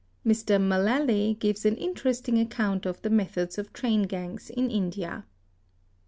[0.15, 0.59] | Mr.
[0.59, 5.25] Mullaly™® gives an interesting account of the methods of train gangs in India.